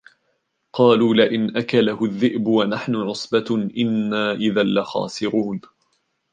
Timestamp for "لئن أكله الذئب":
1.15-2.47